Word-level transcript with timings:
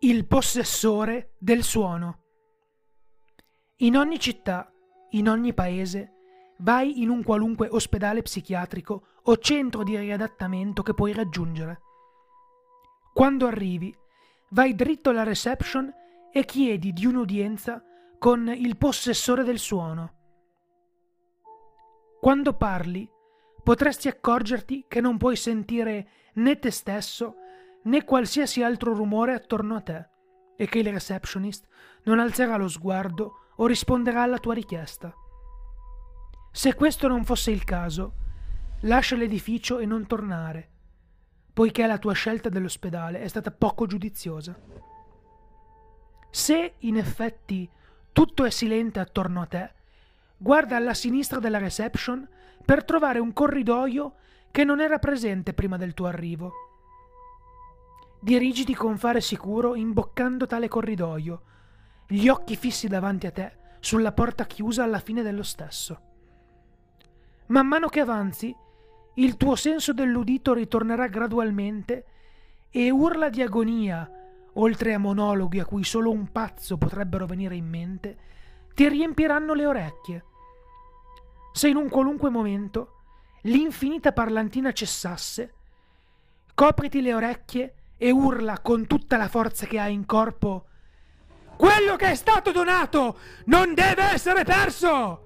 Il 0.00 0.26
possessore 0.26 1.36
del 1.38 1.62
suono. 1.62 2.24
In 3.76 3.96
ogni 3.96 4.20
città, 4.20 4.70
in 5.12 5.26
ogni 5.26 5.54
paese, 5.54 6.12
vai 6.58 7.00
in 7.00 7.08
un 7.08 7.22
qualunque 7.22 7.68
ospedale 7.70 8.20
psichiatrico 8.20 9.06
o 9.22 9.38
centro 9.38 9.82
di 9.84 9.96
riadattamento 9.96 10.82
che 10.82 10.92
puoi 10.92 11.14
raggiungere. 11.14 11.80
Quando 13.14 13.46
arrivi, 13.46 13.96
vai 14.50 14.74
dritto 14.74 15.08
alla 15.08 15.22
reception 15.22 15.90
e 16.30 16.44
chiedi 16.44 16.92
di 16.92 17.06
un'udienza 17.06 17.82
con 18.18 18.52
il 18.54 18.76
possessore 18.76 19.44
del 19.44 19.58
suono. 19.58 20.12
Quando 22.20 22.52
parli, 22.52 23.08
potresti 23.62 24.08
accorgerti 24.08 24.84
che 24.88 25.00
non 25.00 25.16
puoi 25.16 25.36
sentire 25.36 26.08
né 26.34 26.58
te 26.58 26.70
stesso 26.70 27.36
né 27.86 28.04
qualsiasi 28.04 28.62
altro 28.62 28.94
rumore 28.94 29.34
attorno 29.34 29.76
a 29.76 29.80
te 29.80 30.08
e 30.56 30.66
che 30.66 30.78
il 30.78 30.92
receptionist 30.92 31.66
non 32.04 32.18
alzerà 32.18 32.56
lo 32.56 32.68
sguardo 32.68 33.40
o 33.56 33.66
risponderà 33.66 34.22
alla 34.22 34.38
tua 34.38 34.54
richiesta. 34.54 35.14
Se 36.50 36.74
questo 36.74 37.08
non 37.08 37.24
fosse 37.24 37.50
il 37.50 37.64
caso, 37.64 38.14
lascia 38.80 39.16
l'edificio 39.16 39.78
e 39.78 39.86
non 39.86 40.06
tornare, 40.06 40.70
poiché 41.52 41.86
la 41.86 41.98
tua 41.98 42.12
scelta 42.12 42.48
dell'ospedale 42.48 43.20
è 43.20 43.28
stata 43.28 43.50
poco 43.50 43.86
giudiziosa. 43.86 44.58
Se 46.30 46.74
in 46.78 46.96
effetti 46.96 47.68
tutto 48.12 48.44
è 48.44 48.50
silente 48.50 48.98
attorno 48.98 49.42
a 49.42 49.46
te, 49.46 49.74
guarda 50.36 50.76
alla 50.76 50.94
sinistra 50.94 51.38
della 51.38 51.58
reception 51.58 52.26
per 52.64 52.84
trovare 52.84 53.18
un 53.18 53.32
corridoio 53.32 54.14
che 54.50 54.64
non 54.64 54.80
era 54.80 54.98
presente 54.98 55.52
prima 55.52 55.76
del 55.76 55.94
tuo 55.94 56.06
arrivo 56.06 56.65
dirigiti 58.20 58.74
con 58.74 58.98
fare 58.98 59.20
sicuro 59.20 59.74
imboccando 59.74 60.46
tale 60.46 60.68
corridoio, 60.68 61.42
gli 62.06 62.28
occhi 62.28 62.56
fissi 62.56 62.88
davanti 62.88 63.26
a 63.26 63.30
te, 63.30 63.56
sulla 63.80 64.12
porta 64.12 64.46
chiusa 64.46 64.82
alla 64.82 64.98
fine 64.98 65.22
dello 65.22 65.42
stesso. 65.42 66.00
Man 67.46 67.66
mano 67.66 67.88
che 67.88 68.00
avanzi, 68.00 68.54
il 69.14 69.36
tuo 69.36 69.54
senso 69.54 69.92
dell'udito 69.92 70.52
ritornerà 70.52 71.06
gradualmente 71.06 72.04
e 72.70 72.90
urla 72.90 73.28
di 73.28 73.42
agonia, 73.42 74.10
oltre 74.54 74.94
a 74.94 74.98
monologhi 74.98 75.60
a 75.60 75.64
cui 75.64 75.84
solo 75.84 76.10
un 76.10 76.30
pazzo 76.32 76.76
potrebbero 76.76 77.26
venire 77.26 77.54
in 77.54 77.68
mente, 77.68 78.18
ti 78.74 78.88
riempiranno 78.88 79.54
le 79.54 79.66
orecchie. 79.66 80.24
Se 81.52 81.68
in 81.68 81.76
un 81.76 81.88
qualunque 81.88 82.28
momento 82.28 82.96
l'infinita 83.42 84.12
parlantina 84.12 84.72
cessasse, 84.72 85.54
copriti 86.54 87.00
le 87.00 87.14
orecchie 87.14 87.75
e 87.96 88.10
urla 88.10 88.58
con 88.60 88.86
tutta 88.86 89.16
la 89.16 89.28
forza 89.28 89.66
che 89.66 89.78
ha 89.78 89.88
in 89.88 90.06
corpo 90.06 90.66
Quello 91.56 91.96
che 91.96 92.10
è 92.10 92.14
stato 92.14 92.52
donato 92.52 93.18
non 93.46 93.72
deve 93.72 94.02
essere 94.12 94.44
perso! 94.44 95.22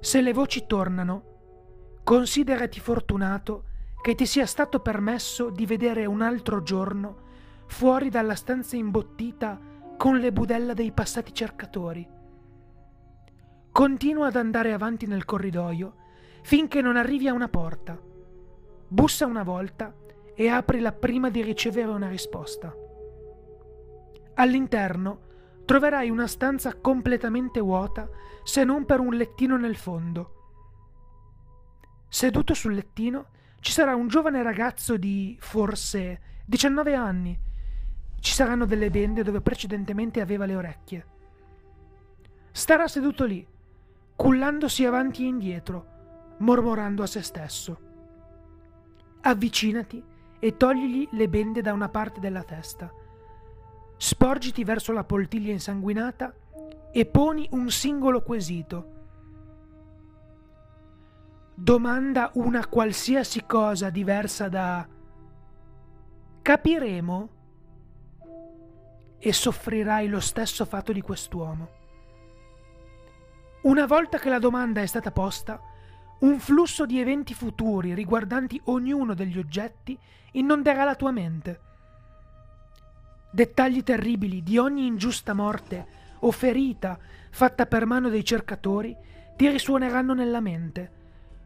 Se 0.00 0.20
le 0.20 0.32
voci 0.32 0.66
tornano, 0.66 2.00
considerati 2.02 2.80
fortunato 2.80 3.64
che 4.02 4.14
ti 4.14 4.26
sia 4.26 4.46
stato 4.46 4.80
permesso 4.80 5.48
di 5.48 5.64
vedere 5.64 6.04
un 6.04 6.20
altro 6.20 6.62
giorno 6.62 7.22
fuori 7.66 8.10
dalla 8.10 8.34
stanza 8.34 8.76
imbottita 8.76 9.58
con 9.96 10.18
le 10.18 10.32
budella 10.32 10.74
dei 10.74 10.92
passati 10.92 11.32
cercatori. 11.32 12.06
Continua 13.70 14.26
ad 14.26 14.36
andare 14.36 14.72
avanti 14.72 15.06
nel 15.06 15.24
corridoio 15.24 15.94
finché 16.42 16.82
non 16.82 16.96
arrivi 16.96 17.28
a 17.28 17.32
una 17.32 17.48
porta 17.48 17.98
Bussa 18.94 19.26
una 19.26 19.42
volta 19.42 19.92
e 20.36 20.48
aprila 20.48 20.92
prima 20.92 21.28
di 21.28 21.42
ricevere 21.42 21.90
una 21.90 22.06
risposta. 22.06 22.72
All'interno 24.34 25.18
troverai 25.64 26.10
una 26.10 26.28
stanza 26.28 26.76
completamente 26.76 27.58
vuota 27.58 28.08
se 28.44 28.62
non 28.62 28.84
per 28.84 29.00
un 29.00 29.14
lettino 29.14 29.56
nel 29.56 29.74
fondo. 29.74 30.34
Seduto 32.08 32.54
sul 32.54 32.74
lettino 32.74 33.30
ci 33.58 33.72
sarà 33.72 33.96
un 33.96 34.06
giovane 34.06 34.44
ragazzo 34.44 34.96
di 34.96 35.36
forse 35.40 36.42
19 36.46 36.94
anni. 36.94 37.36
Ci 38.20 38.32
saranno 38.32 38.64
delle 38.64 38.90
bende 38.90 39.24
dove 39.24 39.40
precedentemente 39.40 40.20
aveva 40.20 40.46
le 40.46 40.54
orecchie. 40.54 41.06
Starà 42.52 42.86
seduto 42.86 43.24
lì, 43.24 43.44
cullandosi 44.14 44.84
avanti 44.84 45.24
e 45.24 45.26
indietro, 45.26 45.86
mormorando 46.38 47.02
a 47.02 47.06
se 47.08 47.22
stesso. 47.22 47.92
Avvicinati 49.26 50.04
e 50.38 50.56
togligli 50.58 51.08
le 51.12 51.28
bende 51.30 51.62
da 51.62 51.72
una 51.72 51.88
parte 51.88 52.20
della 52.20 52.42
testa. 52.42 52.92
Sporgiti 53.96 54.64
verso 54.64 54.92
la 54.92 55.04
poltiglia 55.04 55.50
insanguinata 55.50 56.34
e 56.92 57.06
poni 57.06 57.48
un 57.52 57.70
singolo 57.70 58.22
quesito. 58.22 58.92
Domanda 61.54 62.32
una 62.34 62.66
qualsiasi 62.66 63.46
cosa 63.46 63.88
diversa 63.88 64.48
da 64.48 64.86
capiremo 66.42 67.28
e 69.18 69.32
soffrirai 69.32 70.06
lo 70.06 70.20
stesso 70.20 70.66
fatto 70.66 70.92
di 70.92 71.00
quest'uomo. 71.00 71.68
Una 73.62 73.86
volta 73.86 74.18
che 74.18 74.28
la 74.28 74.38
domanda 74.38 74.82
è 74.82 74.86
stata 74.86 75.10
posta, 75.10 75.58
un 76.24 76.40
flusso 76.40 76.86
di 76.86 76.98
eventi 76.98 77.34
futuri 77.34 77.92
riguardanti 77.92 78.58
ognuno 78.64 79.12
degli 79.12 79.38
oggetti 79.38 79.96
inonderà 80.32 80.84
la 80.84 80.94
tua 80.94 81.10
mente. 81.10 81.60
Dettagli 83.30 83.82
terribili 83.82 84.42
di 84.42 84.56
ogni 84.56 84.86
ingiusta 84.86 85.34
morte 85.34 85.86
o 86.20 86.30
ferita 86.30 86.98
fatta 87.30 87.66
per 87.66 87.84
mano 87.84 88.08
dei 88.08 88.24
cercatori 88.24 88.96
ti 89.36 89.50
risuoneranno 89.50 90.14
nella 90.14 90.40
mente, 90.40 90.92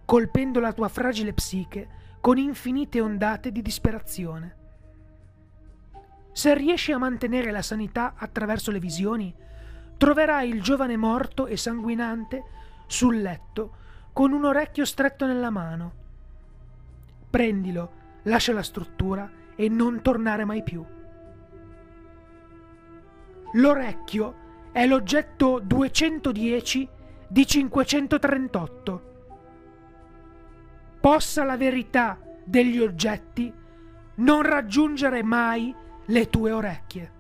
colpendo 0.05 0.61
la 0.61 0.72
tua 0.72 0.89
fragile 0.89 1.33
psiche 1.33 1.89
con 2.21 2.39
infinite 2.39 3.00
ondate 3.00 3.50
di 3.50 3.62
disperazione. 3.62 4.56
Se 6.31 6.55
riesci 6.55 6.93
a 6.93 6.99
mantenere 6.99 7.50
la 7.50 7.62
sanità 7.62 8.15
attraverso 8.16 8.71
le 8.71 8.78
visioni, 8.78 9.34
troverai 9.97 10.49
il 10.49 10.62
giovane 10.62 10.97
morto 10.97 11.47
e 11.49 11.56
sanguinante 11.56 12.45
sul 12.87 13.21
letto 13.21 13.87
con 14.19 14.33
un 14.33 14.47
orecchio 14.47 14.84
stretto 14.84 15.27
nella 15.27 15.49
mano. 15.49 15.93
Prendilo, 17.31 17.93
lascia 18.23 18.53
la 18.53 18.65
struttura 18.65 19.31
e 19.55 19.69
non 19.69 20.03
tornare 20.03 20.45
mai 20.45 20.65
più. 20.65 20.84
L'orecchio 23.53 24.34
è 24.73 24.89
l'oggetto 24.89 25.61
210 25.61 26.89
di 27.28 27.47
538. 27.47 29.03
Possa 30.99 31.45
la 31.45 31.57
verità 31.57 32.19
degli 32.45 32.81
oggetti 32.81 33.55
non 34.17 34.43
raggiungere 34.43 35.23
mai 35.23 35.73
le 36.07 36.28
tue 36.28 36.51
orecchie. 36.51 37.18